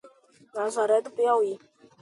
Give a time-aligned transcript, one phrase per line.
[0.55, 1.53] Nazaré do Piauí